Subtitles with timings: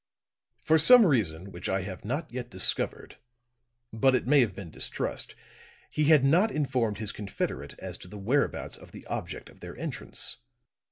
[0.63, 3.17] For some reason which I have not yet discovered,
[3.93, 5.35] but it may have been distrust,
[5.91, 9.77] he had not informed his confederate as to the whereabouts of the object of their
[9.77, 10.37] entrance.